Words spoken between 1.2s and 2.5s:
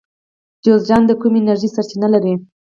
کومې انرژۍ سرچینه لري؟